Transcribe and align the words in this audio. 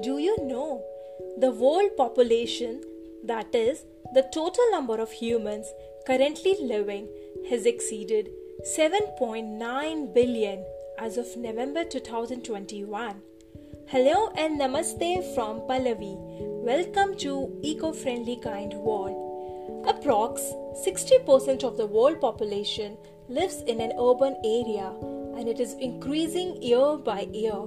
the 0.00 1.50
world 1.50 1.96
population, 1.96 2.82
that 3.24 3.52
is, 3.52 3.84
the 4.14 4.22
total 4.32 4.70
number 4.70 5.00
of 5.00 5.10
humans 5.10 5.66
currently 6.06 6.56
living, 6.60 7.08
has 7.50 7.66
exceeded 7.66 8.30
7.9 8.76 10.14
billion 10.14 10.64
as 11.00 11.16
of 11.16 11.26
November 11.36 11.82
2021. 11.82 13.20
Hello 13.88 14.30
and 14.36 14.60
namaste 14.60 15.34
from 15.34 15.62
Pallavi. 15.62 16.14
Welcome 16.62 17.16
to 17.16 17.58
Eco 17.62 17.92
Friendly 17.92 18.36
Kind 18.36 18.74
World. 18.74 19.16
Approx 19.84 20.38
60% 20.86 21.64
of 21.64 21.76
the 21.76 21.86
world 21.86 22.20
population 22.20 22.96
lives 23.28 23.62
in 23.66 23.80
an 23.80 23.92
urban 23.98 24.36
area 24.44 24.92
and 25.36 25.48
it 25.48 25.58
is 25.58 25.74
increasing 25.74 26.62
year 26.62 26.96
by 26.96 27.22
year. 27.32 27.64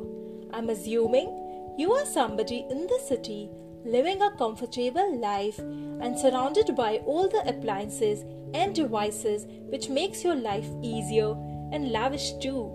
I'm 0.54 0.70
assuming 0.70 1.42
you 1.78 1.92
are 1.94 2.06
somebody 2.06 2.66
in 2.70 2.88
the 2.88 3.00
city 3.08 3.50
living 3.86 4.22
a 4.22 4.32
comfortable 4.38 5.20
life 5.20 5.58
and 5.60 6.18
surrounded 6.18 6.76
by 6.76 6.98
all 7.06 7.28
the 7.28 7.48
appliances 7.48 8.24
and 8.54 8.76
devices 8.76 9.48
which 9.70 9.90
makes 9.90 10.24
your 10.24 10.36
life 10.36 10.68
easier 10.82 11.32
and 11.72 11.92
lavish 11.92 12.34
too. 12.34 12.70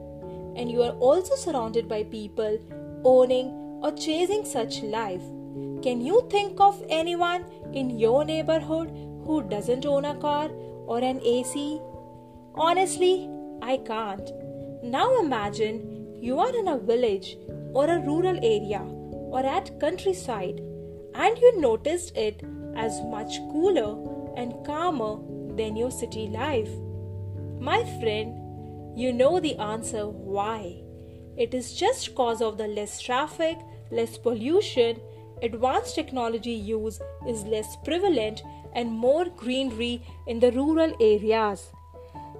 And 0.56 0.70
you 0.70 0.82
are 0.82 0.92
also 0.92 1.34
surrounded 1.36 1.88
by 1.88 2.04
people 2.04 2.58
owning 3.04 3.48
or 3.82 3.92
chasing 3.92 4.44
such 4.44 4.82
life. 4.82 5.22
Can 5.82 6.00
you 6.00 6.26
think 6.30 6.60
of 6.60 6.82
anyone 6.88 7.44
in 7.72 7.98
your 7.98 8.24
neighborhood 8.24 8.88
who 9.24 9.42
doesn't 9.42 9.86
own 9.86 10.06
a 10.06 10.14
car 10.16 10.48
or 10.86 10.98
an 10.98 11.20
AC? 11.22 11.80
Honestly, 12.54 13.28
I 13.62 13.76
can't. 13.76 14.30
Now 14.82 15.20
imagine 15.20 16.16
you 16.18 16.40
are 16.40 16.56
in 16.56 16.68
a 16.68 16.78
village 16.78 17.36
or 17.76 17.88
a 17.90 18.00
rural 18.00 18.38
area 18.42 18.80
or 19.36 19.44
at 19.44 19.78
countryside 19.80 20.60
and 21.14 21.38
you 21.38 21.60
noticed 21.60 22.16
it 22.16 22.42
as 22.74 23.00
much 23.14 23.38
cooler 23.52 23.90
and 24.36 24.54
calmer 24.64 25.14
than 25.56 25.76
your 25.76 25.90
city 25.90 26.26
life. 26.28 26.70
My 27.60 27.84
friend, 28.00 28.98
you 28.98 29.12
know 29.12 29.40
the 29.40 29.56
answer 29.58 30.06
why. 30.08 30.82
It 31.36 31.52
is 31.52 31.74
just 31.74 32.14
cause 32.14 32.40
of 32.40 32.56
the 32.56 32.66
less 32.66 32.98
traffic, 33.00 33.58
less 33.90 34.16
pollution, 34.16 34.98
advanced 35.42 35.94
technology 35.94 36.52
use 36.52 36.98
is 37.28 37.44
less 37.44 37.76
prevalent 37.84 38.42
and 38.74 38.90
more 38.90 39.26
greenery 39.26 40.02
in 40.26 40.40
the 40.40 40.52
rural 40.52 40.96
areas. 40.98 41.68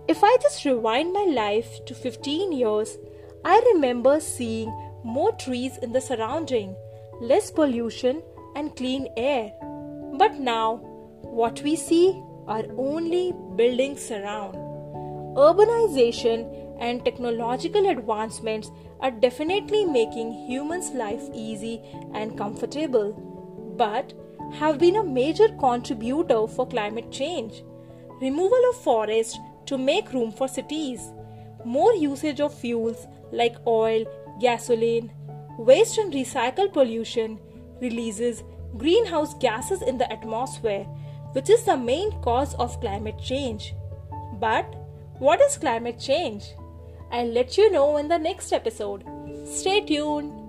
If 0.09 0.25
I 0.25 0.37
just 0.41 0.64
rewind 0.64 1.12
my 1.12 1.25
life 1.25 1.84
to 1.84 1.95
15 1.95 2.53
years, 2.53 2.97
I 3.45 3.61
remember 3.75 4.19
seeing 4.19 4.73
more 5.07 5.33
trees 5.33 5.79
in 5.79 5.93
the 5.93 6.01
surrounding, 6.01 6.75
less 7.21 7.51
pollution 7.51 8.23
and 8.57 8.75
clean 8.77 9.09
air. 9.17 9.53
But 10.19 10.41
now, 10.41 10.77
what 11.23 11.63
we 11.63 11.77
see 11.77 12.21
are 12.48 12.65
only 12.77 13.33
buildings 13.55 14.11
around. 14.11 14.55
Urbanization 15.37 16.47
and 16.81 17.05
technological 17.05 17.89
advancements 17.89 18.71
are 19.01 19.11
definitely 19.11 19.85
making 19.85 20.33
humans' 20.48 20.91
life 20.91 21.23
easy 21.35 21.83
and 22.15 22.37
comfortable, 22.37 23.13
but 23.77 24.13
have 24.55 24.79
been 24.79 24.97
a 24.97 25.05
major 25.05 25.48
contributor 25.61 26.47
for 26.47 26.67
climate 26.67 27.11
change. 27.13 27.63
Removal 28.20 28.70
of 28.70 28.77
forests 28.83 29.39
to 29.67 29.77
make 29.77 30.13
room 30.13 30.33
for 30.33 30.48
cities, 30.48 31.11
more 31.65 31.95
usage 31.95 32.41
of 32.41 32.55
fuels 32.55 33.07
like 33.33 33.57
oil, 33.67 34.05
gasoline, 34.41 35.11
waste 35.59 35.98
and 35.98 36.12
recycle 36.12 36.73
pollution 36.73 37.39
releases 37.81 38.42
greenhouse 38.77 39.35
gases 39.35 39.83
in 39.83 39.98
the 39.98 40.11
atmosphere, 40.13 40.85
which 41.33 41.51
is 41.51 41.64
the 41.64 41.77
main 41.77 42.11
cause 42.23 42.55
of 42.55 42.80
climate 42.80 43.19
change. 43.23 43.74
But 44.41 44.64
what 45.19 45.41
is 45.41 45.57
climate 45.57 45.98
change? 45.98 46.45
I'll 47.11 47.27
let 47.27 47.57
you 47.57 47.70
know 47.70 47.97
in 47.97 48.08
the 48.08 48.19
next 48.19 48.52
episode. 48.52 49.05
Stay 49.47 49.80
tuned. 49.80 50.45